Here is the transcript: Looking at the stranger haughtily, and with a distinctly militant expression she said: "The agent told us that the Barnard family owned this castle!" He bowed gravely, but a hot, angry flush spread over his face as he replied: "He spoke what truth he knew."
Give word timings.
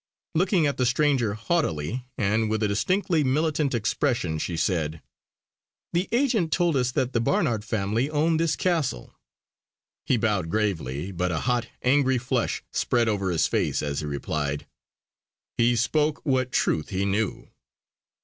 Looking 0.33 0.65
at 0.65 0.77
the 0.77 0.87
stranger 0.87 1.35
haughtily, 1.35 2.07
and 2.17 2.49
with 2.49 2.63
a 2.63 2.67
distinctly 2.67 3.23
militant 3.23 3.75
expression 3.75 4.39
she 4.39 4.57
said: 4.57 4.99
"The 5.93 6.07
agent 6.11 6.51
told 6.51 6.75
us 6.75 6.89
that 6.93 7.13
the 7.13 7.21
Barnard 7.21 7.63
family 7.63 8.09
owned 8.09 8.39
this 8.39 8.55
castle!" 8.55 9.13
He 10.07 10.17
bowed 10.17 10.49
gravely, 10.49 11.11
but 11.11 11.31
a 11.31 11.41
hot, 11.41 11.67
angry 11.83 12.17
flush 12.17 12.63
spread 12.73 13.07
over 13.07 13.29
his 13.29 13.45
face 13.45 13.83
as 13.83 13.99
he 13.99 14.07
replied: 14.07 14.65
"He 15.55 15.75
spoke 15.75 16.21
what 16.25 16.51
truth 16.51 16.89
he 16.89 17.05
knew." 17.05 17.51